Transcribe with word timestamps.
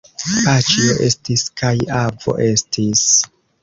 Paĉjo 0.29 0.95
estis 1.09 1.45
kaj 1.63 1.77
avo 2.03 2.39
estis. 2.51 3.09